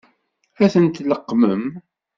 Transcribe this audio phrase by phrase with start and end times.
[0.63, 1.63] Ad tent-tleqqmem?